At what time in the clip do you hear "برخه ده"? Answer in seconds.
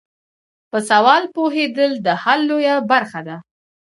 2.91-3.37